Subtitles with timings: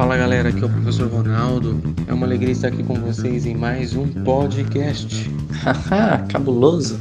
[0.00, 1.78] Fala galera, aqui é o professor Ronaldo.
[2.08, 5.30] É uma alegria estar aqui com vocês em mais um podcast.
[5.62, 6.98] Haha, cabuloso!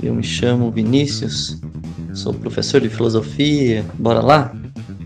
[0.00, 1.60] Eu me chamo Vinícius,
[2.14, 3.84] sou professor de filosofia.
[3.94, 4.54] Bora lá?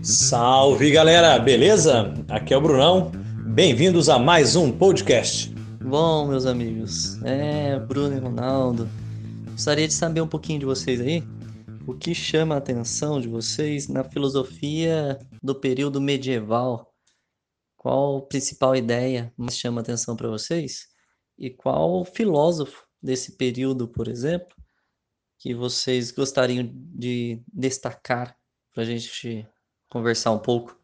[0.03, 2.13] Salve galera, beleza?
[2.29, 3.11] Aqui é o Brunão.
[3.47, 5.51] Bem-vindos a mais um podcast.
[5.83, 8.87] Bom, meus amigos, é Bruno e Ronaldo.
[9.49, 11.23] Gostaria de saber um pouquinho de vocês aí.
[11.87, 16.90] O que chama a atenção de vocês na filosofia do período medieval?
[17.81, 20.85] Qual principal ideia mais chama atenção para vocês?
[21.35, 24.55] E qual filósofo desse período, por exemplo,
[25.39, 28.35] que vocês gostariam de destacar
[28.71, 29.47] para a gente
[29.89, 30.77] conversar um pouco?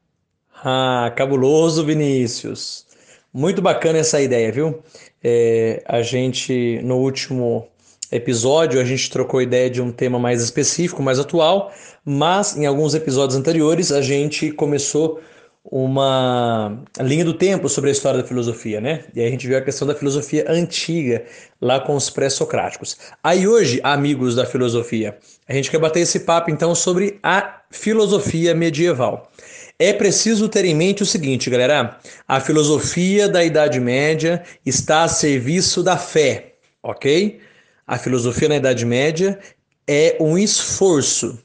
[0.63, 2.87] Ah, cabuloso, Vinícius.
[3.31, 4.81] Muito bacana essa ideia, viu?
[5.23, 7.67] É, a gente, no último
[8.11, 11.71] episódio, a gente trocou ideia de um tema mais específico, mais atual,
[12.03, 15.21] mas em alguns episódios anteriores a gente começou
[15.70, 19.04] uma linha do tempo sobre a história da filosofia, né?
[19.13, 21.26] E aí a gente viu a questão da filosofia antiga,
[21.62, 22.98] lá com os pré-socráticos.
[23.21, 28.55] Aí hoje, amigos da filosofia, a gente quer bater esse papo então sobre a filosofia
[28.55, 29.29] medieval.
[29.77, 35.07] É preciso ter em mente o seguinte, galera: a filosofia da Idade Média está a
[35.10, 37.41] serviço da fé, ok?
[37.85, 39.38] A filosofia na Idade Média
[39.85, 41.38] é um esforço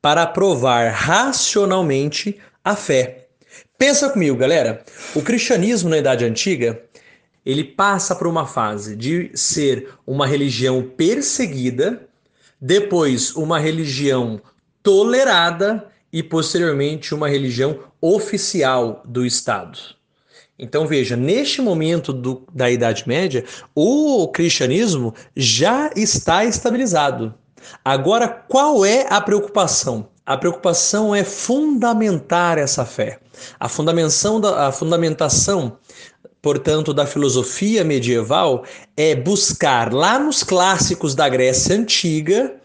[0.00, 3.25] para provar racionalmente a fé.
[3.78, 4.82] Pensa comigo, galera.
[5.14, 6.80] O cristianismo na Idade Antiga,
[7.44, 12.08] ele passa por uma fase de ser uma religião perseguida,
[12.58, 14.40] depois uma religião
[14.82, 19.78] tolerada e posteriormente uma religião oficial do Estado.
[20.58, 27.34] Então veja, neste momento do, da Idade Média, o cristianismo já está estabilizado.
[27.84, 30.08] Agora, qual é a preocupação?
[30.26, 33.20] A preocupação é fundamentar essa fé.
[33.60, 35.78] A fundamentação, da, a fundamentação,
[36.42, 38.64] portanto, da filosofia medieval
[38.96, 42.56] é buscar lá nos clássicos da Grécia Antiga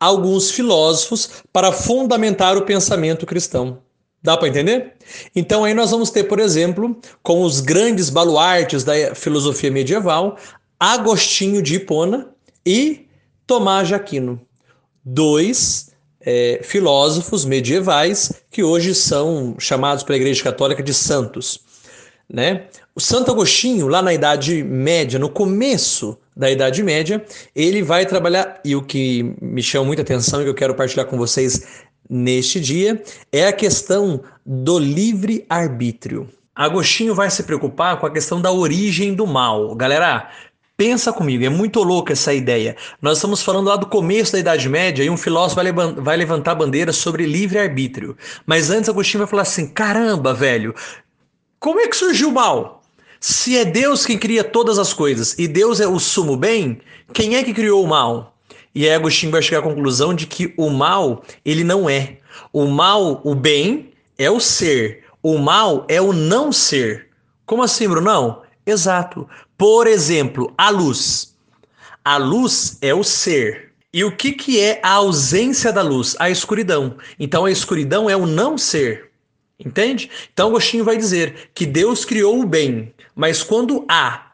[0.00, 3.78] alguns filósofos para fundamentar o pensamento cristão.
[4.22, 4.94] Dá para entender?
[5.34, 10.36] Então aí nós vamos ter, por exemplo, com os grandes baluartes da filosofia medieval,
[10.78, 12.28] Agostinho de Hipona
[12.66, 13.06] e
[13.46, 14.40] Tomás de Aquino.
[15.04, 15.87] Dois
[16.30, 21.58] é, filósofos medievais que hoje são chamados pela Igreja Católica de santos.
[22.28, 22.66] Né?
[22.94, 27.24] O Santo Agostinho, lá na Idade Média, no começo da Idade Média,
[27.56, 31.06] ele vai trabalhar, e o que me chama muita atenção e que eu quero partilhar
[31.06, 31.66] com vocês
[32.10, 33.02] neste dia,
[33.32, 36.28] é a questão do livre-arbítrio.
[36.54, 39.74] Agostinho vai se preocupar com a questão da origem do mal.
[39.74, 40.28] Galera,
[40.80, 42.76] Pensa comigo, é muito louca essa ideia.
[43.02, 45.60] Nós estamos falando lá do começo da Idade Média e um filósofo
[46.00, 48.16] vai, levantar bandeira sobre livre-arbítrio.
[48.46, 50.72] Mas antes Agostinho vai falar assim: caramba, velho,
[51.58, 52.80] como é que surgiu o mal?
[53.18, 56.80] Se é Deus quem cria todas as coisas e Deus é o sumo bem,
[57.12, 58.38] quem é que criou o mal?
[58.72, 62.18] E aí Agostinho vai chegar à conclusão de que o mal, ele não é.
[62.52, 65.02] O mal, o bem, é o ser.
[65.20, 67.08] O mal é o não ser.
[67.44, 68.42] Como assim, Brunão?
[68.68, 69.26] Exato.
[69.56, 71.34] Por exemplo, a luz.
[72.04, 73.72] A luz é o ser.
[73.90, 76.14] E o que, que é a ausência da luz?
[76.18, 76.98] A escuridão.
[77.18, 79.10] Então a escuridão é o não ser.
[79.58, 80.10] Entende?
[80.32, 84.32] Então Agostinho vai dizer que Deus criou o bem, mas quando há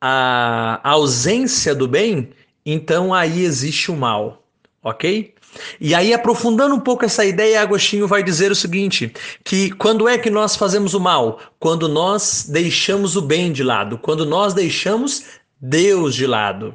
[0.00, 2.30] a ausência do bem,
[2.64, 4.42] então aí existe o mal.
[4.82, 5.33] Ok?
[5.80, 9.12] E aí, aprofundando um pouco essa ideia, Agostinho vai dizer o seguinte:
[9.44, 11.40] que quando é que nós fazemos o mal?
[11.58, 15.24] Quando nós deixamos o bem de lado, quando nós deixamos
[15.60, 16.74] Deus de lado.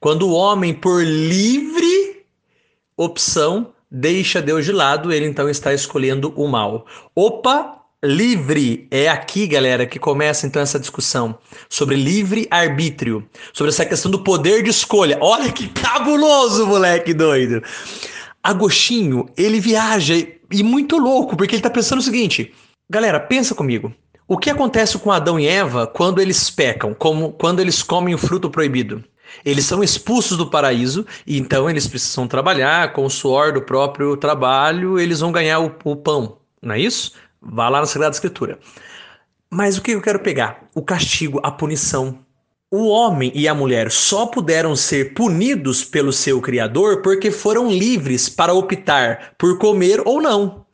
[0.00, 2.24] Quando o homem, por livre
[2.96, 6.86] opção, deixa Deus de lado, ele então está escolhendo o mal.
[7.14, 11.38] Opa, livre é aqui, galera, que começa então essa discussão
[11.68, 15.18] sobre livre arbítrio, sobre essa questão do poder de escolha.
[15.20, 17.62] Olha que cabuloso, moleque doido.
[18.42, 20.14] Agostinho, ele viaja
[20.50, 22.54] e muito louco, porque ele está pensando o seguinte:
[22.88, 23.94] galera, pensa comigo.
[24.26, 28.18] O que acontece com Adão e Eva quando eles pecam, como quando eles comem o
[28.18, 29.04] fruto proibido?
[29.44, 34.16] Eles são expulsos do paraíso e então eles precisam trabalhar com o suor do próprio
[34.16, 37.12] trabalho, eles vão ganhar o, o pão, não é isso?
[37.40, 38.58] Vá lá na Sagrada Escritura.
[39.50, 40.68] Mas o que eu quero pegar?
[40.74, 42.18] O castigo, a punição.
[42.72, 48.28] O homem e a mulher só puderam ser punidos pelo seu Criador porque foram livres
[48.28, 50.64] para optar por comer ou não.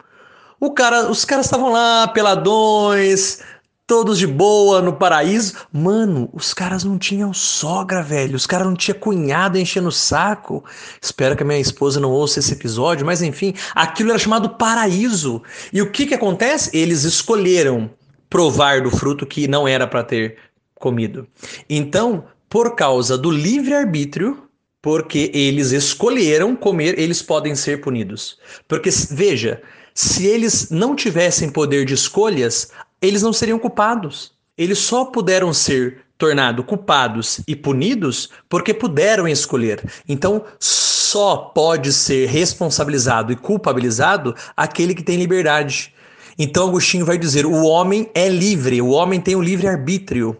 [0.60, 3.40] O cara, os caras estavam lá, peladões,
[3.87, 5.54] todos de boa no paraíso.
[5.72, 8.37] Mano, os caras não tinham sogra, velho.
[8.37, 10.62] Os caras não tinham cunhado enchendo o saco.
[11.00, 15.42] Espero que a minha esposa não ouça esse episódio, mas enfim, aquilo era chamado paraíso.
[15.72, 16.76] E o que que acontece?
[16.76, 17.88] Eles escolheram
[18.28, 20.37] provar do fruto que não era para ter
[20.78, 21.26] comido.
[21.69, 24.46] Então, por causa do livre-arbítrio,
[24.81, 28.38] porque eles escolheram comer, eles podem ser punidos.
[28.69, 29.61] Porque, veja,
[29.94, 32.70] se eles não tivessem poder de escolhas,
[33.02, 34.32] eles não seriam culpados.
[34.56, 39.82] Eles só puderam ser tornados culpados e punidos porque puderam escolher.
[40.08, 45.93] Então, só pode ser responsabilizado e culpabilizado aquele que tem liberdade.
[46.38, 50.37] Então, Agostinho vai dizer: o homem é livre, o homem tem o livre arbítrio.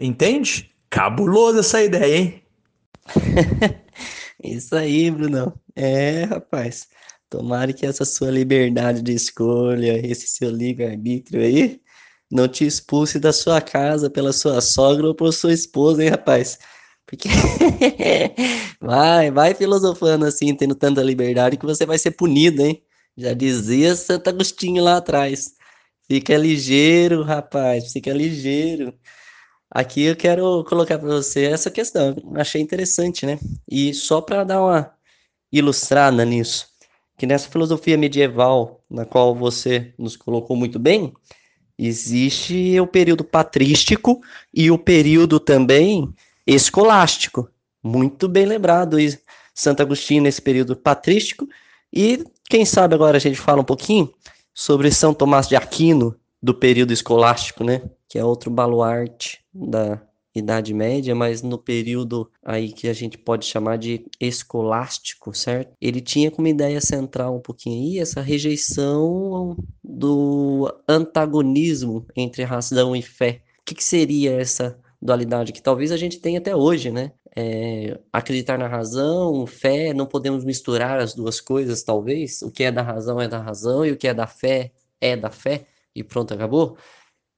[0.00, 0.70] Entende?
[0.90, 2.42] Cabuloso essa ideia, hein?
[4.42, 5.58] Isso aí, Bruno.
[5.74, 6.88] É, rapaz.
[7.28, 11.80] Tomara que essa sua liberdade de escolha, esse seu livre-arbítrio aí,
[12.30, 16.58] não te expulse da sua casa pela sua sogra ou por sua esposa, hein, rapaz?
[17.06, 17.28] Porque
[18.80, 22.82] vai, vai filosofando assim, tendo tanta liberdade que você vai ser punido, hein?
[23.16, 25.54] Já dizia Santo Agostinho lá atrás.
[26.06, 28.94] Fica ligeiro, rapaz, fica ligeiro.
[29.70, 32.16] Aqui eu quero colocar para você essa questão.
[32.34, 33.38] Achei interessante, né?
[33.70, 34.90] E só para dar uma
[35.52, 36.68] ilustrada nisso,
[37.16, 41.12] que nessa filosofia medieval, na qual você nos colocou muito bem,
[41.78, 44.20] existe o período patrístico
[44.52, 46.12] e o período também
[46.46, 47.48] escolástico.
[47.82, 48.96] Muito bem lembrado,
[49.54, 51.46] Santo Agostinho nesse período patrístico.
[51.92, 54.12] E quem sabe agora a gente fala um pouquinho
[54.54, 57.82] sobre São Tomás de Aquino do período escolástico, né?
[58.08, 60.00] Que é outro baluarte da
[60.34, 65.72] Idade Média, mas no período aí que a gente pode chamar de escolástico, certo?
[65.80, 73.02] Ele tinha como ideia central um pouquinho aí essa rejeição do antagonismo entre razão e
[73.02, 73.42] fé.
[73.60, 77.12] O que, que seria essa dualidade que talvez a gente tenha até hoje, né?
[77.36, 82.42] É, acreditar na razão, fé, não podemos misturar as duas coisas, talvez.
[82.42, 85.16] O que é da razão é da razão e o que é da fé é
[85.16, 85.66] da fé
[85.98, 86.76] e pronto, acabou.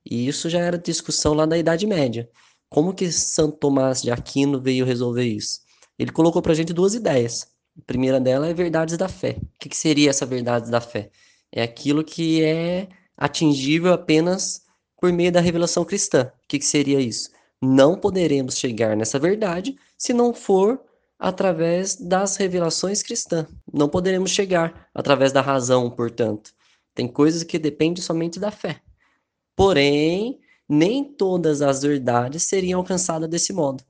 [0.04, 2.28] E isso já era discussão lá da Idade Média.
[2.68, 5.60] Como que Santo Tomás de Aquino veio resolver isso?
[5.98, 7.48] Ele colocou para a gente duas ideias.
[7.78, 9.38] A primeira dela é verdades da fé.
[9.42, 11.10] O que, que seria essa verdade da fé?
[11.52, 14.62] É aquilo que é atingível apenas
[15.00, 16.30] por meio da revelação cristã.
[16.44, 17.30] O que, que seria isso?
[17.60, 20.80] Não poderemos chegar nessa verdade se não for
[21.18, 23.46] através das revelações cristãs.
[23.72, 26.52] Não poderemos chegar através da razão, portanto.
[27.00, 28.82] Tem coisas que dependem somente da fé.
[29.56, 30.38] Porém,
[30.69, 33.82] nem todas as verdades seriam alcançadas desse modo.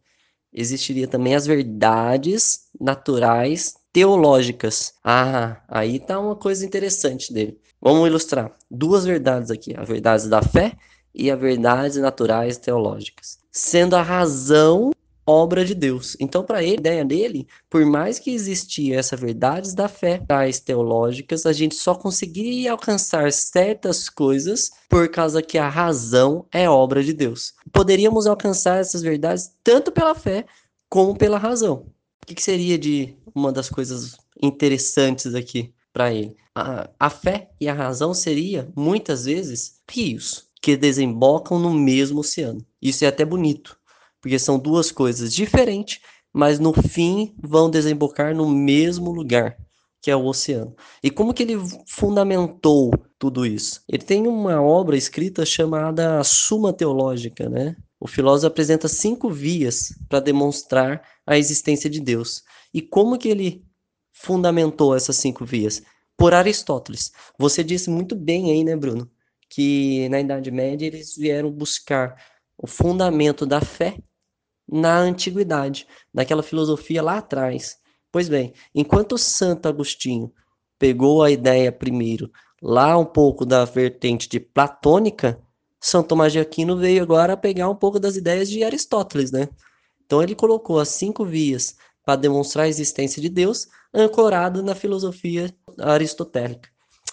[0.52, 4.94] Existiria também as verdades naturais teológicas.
[5.02, 7.58] Ah, aí tá uma coisa interessante dele.
[7.80, 10.76] Vamos ilustrar duas verdades aqui: a verdade da fé
[11.12, 14.92] e a verdades naturais teológicas sendo a razão
[15.30, 16.16] obra de Deus.
[16.18, 20.58] Então, para ele, a ideia dele, por mais que existia essa verdades da fé, tais
[20.58, 27.02] teológicas, a gente só conseguiria alcançar certas coisas por causa que a razão é obra
[27.02, 27.54] de Deus.
[27.72, 30.44] Poderíamos alcançar essas verdades tanto pela fé
[30.88, 31.86] como pela razão.
[32.22, 36.36] O que, que seria de uma das coisas interessantes aqui para ele?
[36.54, 42.64] A, a fé e a razão seria muitas vezes rios que desembocam no mesmo oceano.
[42.82, 43.78] Isso é até bonito,
[44.20, 46.00] porque são duas coisas diferentes,
[46.32, 49.56] mas no fim vão desembocar no mesmo lugar,
[50.00, 50.74] que é o oceano.
[51.02, 53.82] E como que ele fundamentou tudo isso?
[53.88, 57.76] Ele tem uma obra escrita chamada Suma Teológica, né?
[57.98, 62.42] O filósofo apresenta cinco vias para demonstrar a existência de Deus.
[62.72, 63.64] E como que ele
[64.12, 65.82] fundamentou essas cinco vias?
[66.16, 67.12] Por Aristóteles.
[67.38, 69.10] Você disse muito bem aí, né, Bruno?
[69.50, 72.16] que na Idade Média eles vieram buscar
[72.56, 73.98] o fundamento da fé
[74.70, 77.78] na antiguidade, naquela filosofia lá atrás.
[78.12, 80.32] Pois bem, enquanto Santo Agostinho
[80.78, 82.30] pegou a ideia primeiro
[82.62, 85.40] lá um pouco da vertente de platônica,
[85.80, 89.48] São Tomás de Aquino veio agora pegar um pouco das ideias de Aristóteles, né?
[90.04, 95.54] Então ele colocou as cinco vias para demonstrar a existência de Deus, ancorado na filosofia
[95.78, 96.68] aristotélica.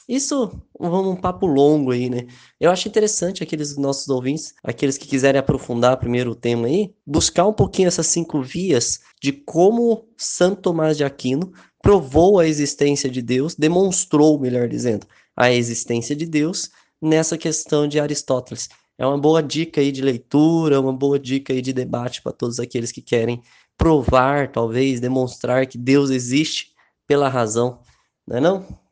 [0.08, 2.28] Isso, vamos um papo longo aí, né?
[2.60, 7.46] Eu acho interessante aqueles nossos ouvintes, aqueles que quiserem aprofundar primeiro o tema aí, buscar
[7.46, 13.22] um pouquinho essas cinco vias de como Santo Tomás de Aquino provou a existência de
[13.22, 16.72] Deus, demonstrou, melhor dizendo, a existência de Deus
[17.02, 18.70] nessa questão de Aristóteles.
[18.98, 22.62] É uma boa dica aí de leitura, uma boa dica aí de debate para todos
[22.62, 23.42] aqueles que querem
[23.78, 26.74] provar, talvez, demonstrar que Deus existe
[27.06, 27.82] pela razão,
[28.26, 28.87] não é não?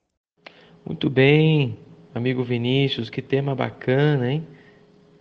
[0.88, 1.80] Muito bem,
[2.13, 4.48] amigo Vinícius, que tema bacana, hein?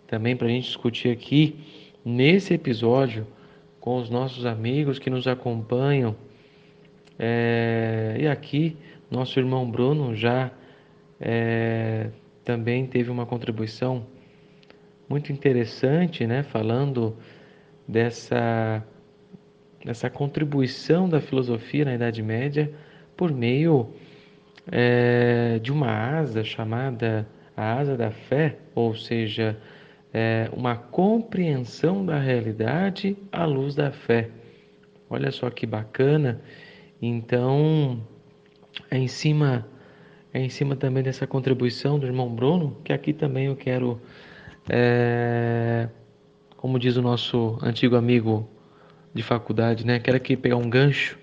[0.06, 1.59] Também para a gente discutir aqui
[2.04, 3.26] nesse episódio
[3.80, 6.14] com os nossos amigos que nos acompanham.
[7.18, 8.14] É...
[8.21, 8.76] E aqui,
[9.11, 10.50] nosso irmão Bruno já
[11.18, 12.11] é...
[12.44, 14.06] também teve uma contribuição
[15.09, 17.16] muito interessante, né, falando
[17.88, 18.87] dessa
[19.83, 22.71] dessa contribuição da filosofia na Idade Média
[23.16, 23.94] por meio
[24.71, 29.56] é, de uma asa chamada a asa da fé, ou seja,
[30.12, 34.28] é, uma compreensão da realidade à luz da fé.
[35.09, 36.40] Olha só que bacana.
[37.00, 38.02] Então,
[38.90, 39.66] é em cima
[40.33, 44.00] é em cima também dessa contribuição do irmão Bruno, que aqui também eu quero,
[44.68, 45.88] é,
[46.56, 48.49] como diz o nosso antigo amigo
[49.14, 50.00] de faculdade, né?
[50.00, 51.16] Quero aqui pegar um gancho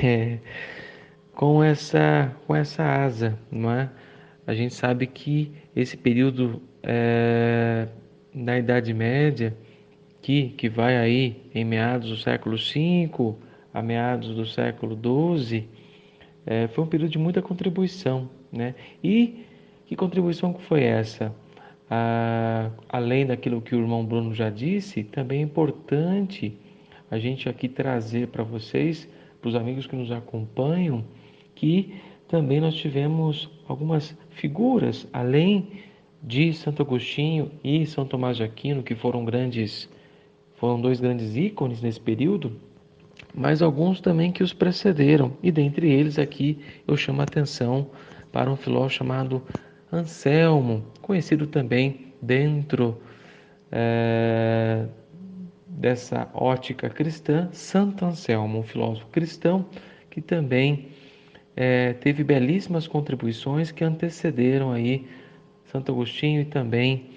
[0.00, 0.38] é,
[1.40, 3.88] com essa com essa asa, não é?
[4.46, 7.88] A gente sabe que esse período é,
[8.34, 9.56] na Idade Média,
[10.20, 13.36] que, que vai aí em meados do século V
[13.72, 15.66] a meados do século XII,
[16.44, 18.28] é, foi um período de muita contribuição.
[18.52, 18.74] Né?
[19.02, 19.46] E
[19.86, 21.34] que contribuição foi essa?
[21.88, 26.54] Ah, além daquilo que o irmão Bruno já disse, também é importante
[27.10, 29.08] a gente aqui trazer para vocês,
[29.40, 31.02] para os amigos que nos acompanham,
[31.60, 31.92] que
[32.26, 35.68] também nós tivemos algumas figuras, além
[36.22, 39.86] de Santo Agostinho e São Tomás de Aquino, que foram grandes,
[40.54, 42.56] foram dois grandes ícones nesse período,
[43.34, 45.36] mas alguns também que os precederam.
[45.42, 47.90] E dentre eles aqui eu chamo a atenção
[48.32, 49.42] para um filósofo chamado
[49.92, 53.02] Anselmo, conhecido também dentro
[53.70, 54.86] é,
[55.68, 59.66] dessa ótica cristã, Santo Anselmo, um filósofo cristão
[60.08, 60.88] que também
[61.56, 65.06] é, teve belíssimas contribuições que antecederam aí
[65.64, 67.10] Santo Agostinho e também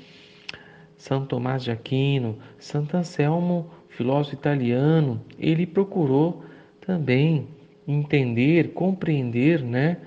[0.97, 6.43] São Tomás de Aquino, Santo Anselmo, filósofo italiano, ele procurou
[6.81, 7.47] também
[7.87, 9.97] entender, compreender, né,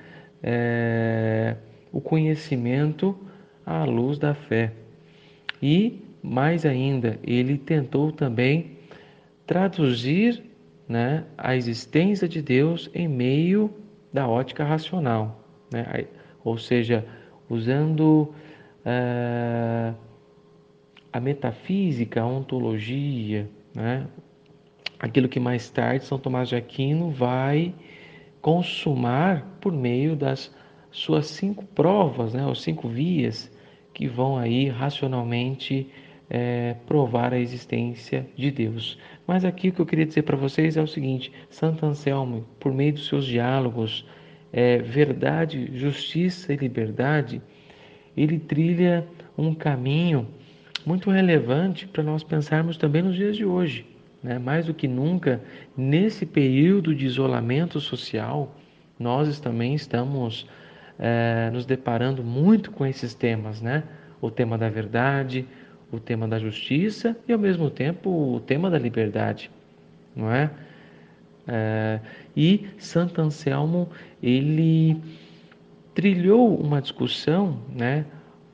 [0.43, 1.57] é,
[1.93, 3.17] o conhecimento
[3.65, 4.73] à luz da fé.
[5.63, 8.73] E mais ainda, ele tentou também
[9.47, 10.43] traduzir,
[10.89, 13.73] né, a existência de Deus em meio
[14.17, 16.07] da ótica racional, né?
[16.43, 17.05] ou seja,
[17.51, 18.33] usando
[18.87, 19.95] uh,
[21.13, 24.07] a metafísica, a ontologia, né?
[24.99, 27.75] aquilo que mais tarde São Tomás de Aquino vai
[28.41, 30.51] consumar por meio das
[30.91, 32.47] suas cinco provas, né?
[32.47, 33.55] os cinco vias
[33.93, 35.91] que vão aí racionalmente
[36.29, 38.99] é, provar a existência de Deus.
[39.27, 42.73] Mas aqui o que eu queria dizer para vocês é o seguinte: Santo Anselmo, por
[42.73, 44.07] meio dos seus diálogos,
[44.53, 47.41] é, verdade, justiça e liberdade,
[48.17, 49.07] ele trilha
[49.37, 50.27] um caminho
[50.85, 53.85] muito relevante para nós pensarmos também nos dias de hoje.
[54.23, 54.39] Né?
[54.39, 55.43] Mais do que nunca,
[55.77, 58.57] nesse período de isolamento social,
[58.99, 60.49] nós também estamos
[60.99, 63.85] é, nos deparando muito com esses temas, né?
[64.21, 65.47] O tema da verdade,
[65.91, 69.51] o tema da justiça e ao mesmo tempo o tema da liberdade,
[70.15, 70.51] não é?
[71.49, 72.01] É,
[72.37, 73.89] e Santo Anselmo
[74.21, 75.01] ele
[75.95, 78.05] trilhou uma discussão, né,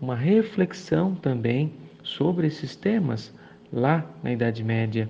[0.00, 1.72] uma reflexão também
[2.02, 3.34] sobre esses temas
[3.72, 5.08] lá na Idade Média.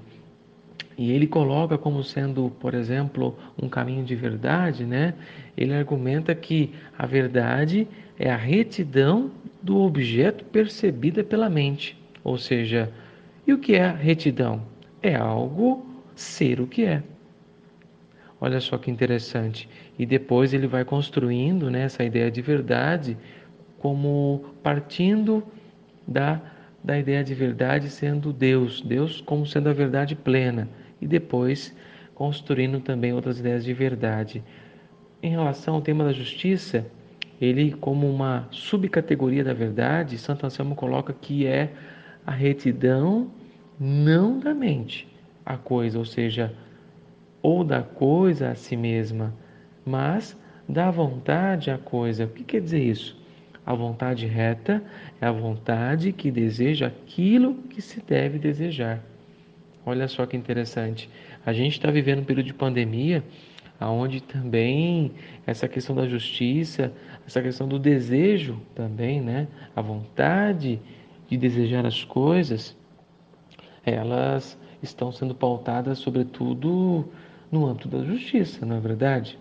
[0.96, 5.14] E ele coloca como sendo, por exemplo, um caminho de verdade, né?
[5.56, 7.88] Ele argumenta que a verdade
[8.18, 9.30] é a retidão
[9.62, 12.01] do objeto percebida pela mente.
[12.24, 12.92] Ou seja,
[13.46, 14.62] e o que é retidão?
[15.02, 17.02] É algo ser o que é.
[18.40, 19.68] Olha só que interessante.
[19.98, 23.16] E depois ele vai construindo né, essa ideia de verdade
[23.78, 25.42] como partindo
[26.06, 26.40] da,
[26.82, 30.68] da ideia de verdade sendo Deus, Deus como sendo a verdade plena.
[31.00, 31.74] E depois
[32.14, 34.42] construindo também outras ideias de verdade.
[35.22, 36.86] Em relação ao tema da justiça,
[37.40, 41.72] ele, como uma subcategoria da verdade, Santo Anselmo coloca que é
[42.26, 43.30] a retidão
[43.78, 45.08] não da mente,
[45.44, 46.54] a coisa, ou seja,
[47.42, 49.34] ou da coisa a si mesma,
[49.84, 50.36] mas
[50.68, 52.24] da vontade à coisa.
[52.24, 53.20] O que quer dizer isso?
[53.64, 54.82] A vontade reta
[55.20, 59.00] é a vontade que deseja aquilo que se deve desejar.
[59.84, 61.08] Olha só que interessante.
[61.44, 63.22] A gente está vivendo um período de pandemia,
[63.80, 65.12] onde também
[65.46, 66.92] essa questão da justiça,
[67.26, 69.48] essa questão do desejo também, né?
[69.74, 70.80] A vontade
[71.32, 72.76] de desejar as coisas,
[73.86, 77.08] elas estão sendo pautadas sobretudo
[77.50, 79.38] no âmbito da justiça, não é verdade?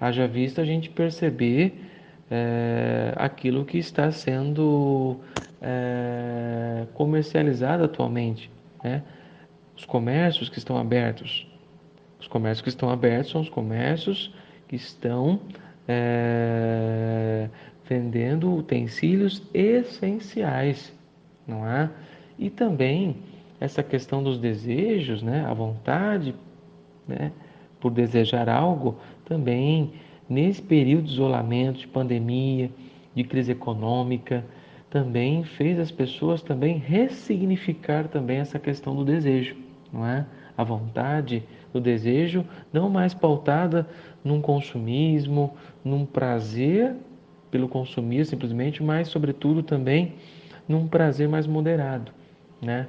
[0.00, 1.74] Haja vista a gente perceber
[2.30, 5.20] é, aquilo que está sendo
[5.60, 8.50] é, comercializado atualmente,
[8.82, 9.02] né?
[9.76, 11.46] Os comércios que estão abertos.
[12.18, 14.34] Os comércios que estão abertos são os comércios
[14.66, 15.40] que estão
[15.86, 17.48] é,
[17.86, 20.92] vendendo utensílios essenciais.
[21.46, 21.90] Não é?
[22.38, 23.16] E também
[23.60, 25.44] essa questão dos desejos, né?
[25.46, 26.34] A vontade,
[27.06, 27.32] né?
[27.80, 29.92] Por desejar algo, também
[30.28, 32.70] nesse período de isolamento, de pandemia,
[33.14, 34.44] de crise econômica,
[34.90, 39.56] também fez as pessoas também ressignificar também essa questão do desejo,
[39.92, 40.26] não é?
[40.56, 43.88] A vontade, o desejo, não mais pautada
[44.22, 46.94] num consumismo, num prazer
[47.50, 50.14] pelo consumir simplesmente, mas sobretudo também
[50.68, 52.12] num prazer mais moderado,
[52.60, 52.86] né?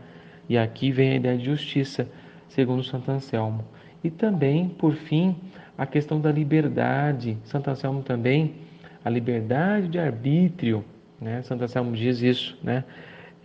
[0.48, 2.08] E aqui vem a ideia de justiça,
[2.48, 3.64] segundo Santo Anselmo.
[4.04, 5.36] E também, por fim,
[5.78, 7.38] a questão da liberdade.
[7.46, 8.56] Santo Anselmo também,
[9.04, 10.84] a liberdade de arbítrio,
[11.20, 11.42] né?
[11.44, 12.84] Santo Anselmo diz isso, né?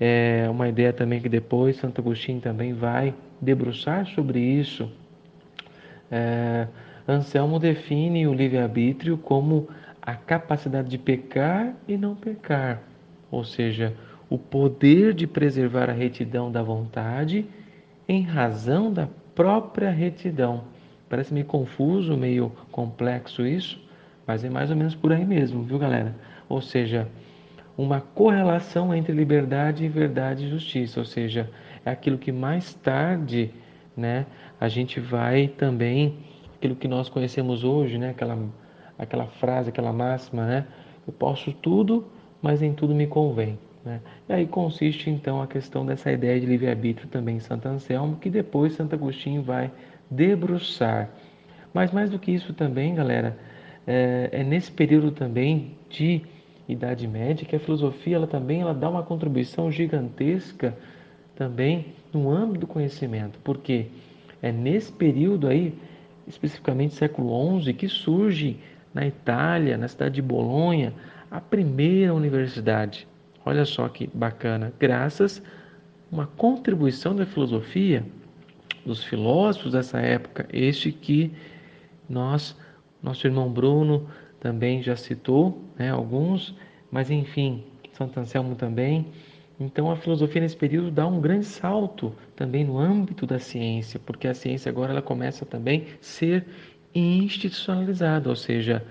[0.00, 4.90] É uma ideia também que depois Santo Agostinho também vai debruçar sobre isso.
[6.10, 6.68] É,
[7.06, 9.68] Anselmo define o livre-arbítrio como
[10.00, 12.82] a capacidade de pecar e não pecar,
[13.30, 13.94] ou seja,
[14.28, 17.46] o poder de preservar a retidão da vontade
[18.08, 20.64] em razão da própria retidão.
[21.08, 23.80] Parece meio confuso, meio complexo isso,
[24.26, 26.14] mas é mais ou menos por aí mesmo, viu, galera?
[26.48, 27.08] Ou seja,
[27.76, 31.48] uma correlação entre liberdade verdade e justiça, ou seja,
[31.84, 33.50] é aquilo que mais tarde,
[33.96, 34.26] né,
[34.60, 36.18] a gente vai também
[36.56, 38.38] aquilo que nós conhecemos hoje, né, aquela
[38.98, 40.66] aquela frase, aquela máxima, né?
[41.06, 42.04] Eu posso tudo,
[42.42, 43.58] mas em tudo me convém.
[43.88, 44.00] Né?
[44.28, 48.28] E aí consiste então a questão dessa ideia de livre-arbítrio também em Santo Anselmo, que
[48.28, 49.70] depois Santo Agostinho vai
[50.10, 51.08] debruçar.
[51.72, 53.38] Mas mais do que isso também, galera,
[53.86, 56.20] é, é nesse período também de
[56.68, 60.76] Idade Média que a filosofia ela também ela dá uma contribuição gigantesca
[61.34, 63.86] também no âmbito do conhecimento, porque
[64.42, 65.72] é nesse período aí,
[66.26, 68.58] especificamente século XI, que surge
[68.92, 70.92] na Itália, na cidade de Bolonha,
[71.30, 73.06] a primeira universidade.
[73.48, 75.42] Olha só que bacana, graças
[76.12, 78.04] a uma contribuição da filosofia
[78.84, 81.32] dos filósofos dessa época, este que
[82.06, 82.54] nós,
[83.02, 84.06] nosso irmão Bruno
[84.38, 86.54] também já citou, né, alguns,
[86.90, 89.06] mas enfim, Santo Anselmo também.
[89.58, 94.28] Então a filosofia nesse período dá um grande salto também no âmbito da ciência, porque
[94.28, 96.44] a ciência agora ela começa também a ser
[96.94, 98.84] institucionalizada, ou seja,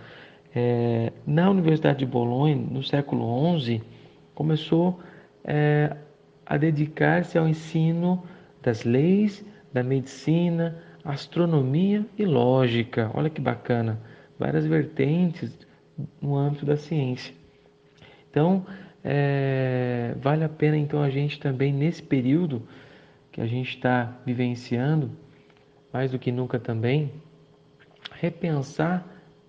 [0.55, 3.83] é, na Universidade de Bolonha, no século XI,
[4.37, 4.99] começou
[5.43, 5.97] é,
[6.45, 8.23] a dedicar-se ao ensino
[8.61, 13.09] das leis, da medicina, astronomia e lógica.
[13.15, 13.99] Olha que bacana,
[14.37, 15.57] várias vertentes
[16.21, 17.33] no âmbito da ciência.
[18.29, 18.63] Então,
[19.03, 22.61] é, vale a pena então a gente também nesse período
[23.31, 25.09] que a gente está vivenciando,
[25.91, 27.11] mais do que nunca também,
[28.11, 29.03] repensar,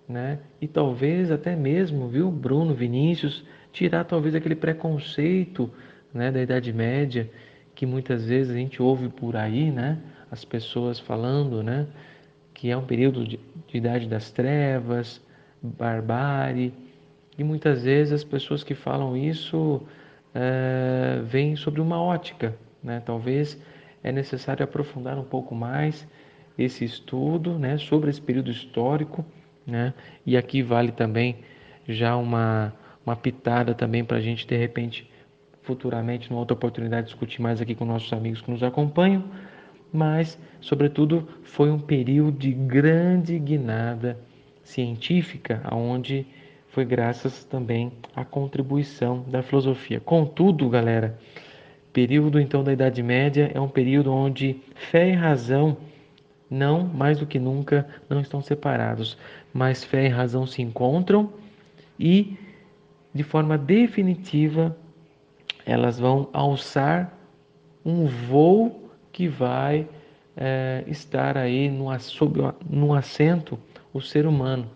[0.08, 0.38] né?
[0.62, 5.70] E talvez até mesmo, viu, Bruno, Vinícius, tirar talvez aquele preconceito
[6.12, 7.30] né, da Idade Média
[7.78, 9.98] que muitas vezes a gente ouve por aí, né,
[10.32, 11.86] as pessoas falando, né,
[12.52, 15.24] que é um período de, de Idade das Trevas,
[15.62, 16.74] barbárie,
[17.38, 19.80] e muitas vezes as pessoas que falam isso
[20.34, 22.52] é, vêm sobre uma ótica,
[22.82, 23.56] né, talvez
[24.02, 26.04] é necessário aprofundar um pouco mais
[26.58, 29.24] esse estudo, né, sobre esse período histórico,
[29.64, 29.94] né,
[30.26, 31.36] e aqui vale também
[31.86, 32.74] já uma
[33.08, 35.10] uma pitada também para a gente, de repente,
[35.62, 39.24] futuramente, numa outra oportunidade, discutir mais aqui com nossos amigos que nos acompanham.
[39.92, 44.18] Mas, sobretudo, foi um período de grande guinada
[44.62, 46.26] científica, aonde
[46.68, 49.98] foi graças também à contribuição da filosofia.
[49.98, 51.18] Contudo, galera,
[51.92, 55.78] período então da Idade Média é um período onde fé e razão
[56.50, 59.18] não, mais do que nunca, não estão separados,
[59.52, 61.30] mas fé e razão se encontram
[61.98, 62.36] e
[63.12, 64.76] de forma definitiva,
[65.64, 67.12] elas vão alçar
[67.84, 69.88] um voo que vai
[70.36, 73.58] é, estar aí no, sob no assento
[73.92, 74.70] o ser humano.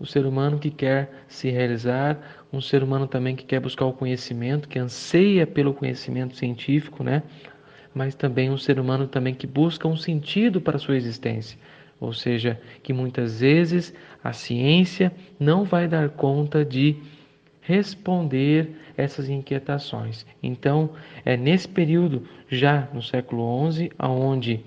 [0.00, 3.92] O ser humano que quer se realizar, um ser humano também que quer buscar o
[3.92, 7.22] conhecimento, que anseia pelo conhecimento científico, né?
[7.94, 11.58] Mas também um ser humano também que busca um sentido para a sua existência.
[12.00, 16.96] Ou seja, que muitas vezes a ciência não vai dar conta de
[17.64, 20.24] responder essas inquietações.
[20.42, 20.90] Então,
[21.24, 24.62] é nesse período, já no século XI, aonde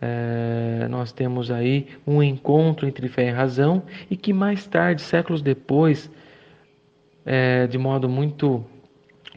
[0.00, 5.42] é, nós temos aí um encontro entre fé e razão e que mais tarde, séculos
[5.42, 6.10] depois,
[7.24, 8.64] é, de modo muito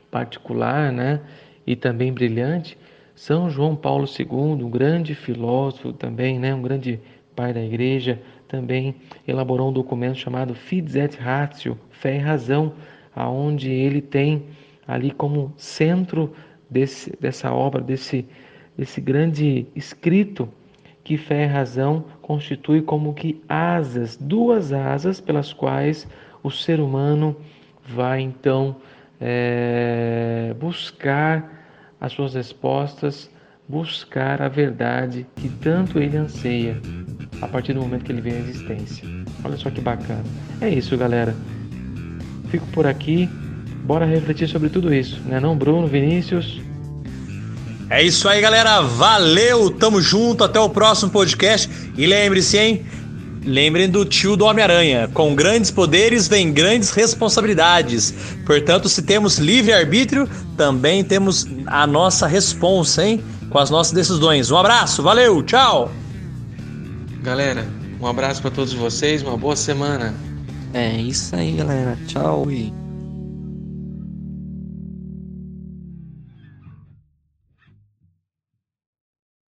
[0.09, 1.19] particular, né,
[1.67, 2.77] e também brilhante,
[3.13, 6.99] São João Paulo II, um grande filósofo também, né, um grande
[7.35, 8.95] pai da igreja, também
[9.27, 12.73] elaborou um documento chamado Fides Ratio, Fé e Razão,
[13.15, 14.45] aonde ele tem
[14.87, 16.33] ali como centro
[16.69, 18.27] desse, dessa obra, desse,
[18.77, 20.49] desse grande escrito
[21.03, 26.07] que fé e razão constitui como que asas, duas asas pelas quais
[26.41, 27.35] o ser humano
[27.85, 28.77] vai então
[29.21, 31.67] é, buscar
[32.01, 33.31] as suas respostas,
[33.67, 36.79] buscar a verdade que tanto ele anseia
[37.41, 39.03] a partir do momento que ele vem à existência.
[39.43, 40.23] Olha só que bacana.
[40.61, 41.35] É isso, galera.
[42.49, 43.29] Fico por aqui.
[43.83, 46.59] Bora refletir sobre tudo isso, né não, Bruno, Vinícius?
[47.89, 48.81] É isso aí, galera.
[48.81, 51.69] Valeu, tamo junto, até o próximo podcast.
[51.95, 52.85] E lembre-se, hein?
[53.45, 55.07] Lembrem do tio do Homem-Aranha.
[55.13, 58.11] Com grandes poderes vem grandes responsabilidades.
[58.43, 63.23] Portanto, se temos livre-arbítrio, também temos a nossa responsa, hein?
[63.55, 64.51] Com as nossas decisões.
[64.51, 65.89] Um abraço, valeu, tchau!
[67.23, 67.65] Galera,
[68.01, 70.13] um abraço para todos vocês, uma boa semana.
[70.73, 71.97] É isso aí, galera.
[72.05, 72.73] Tchau e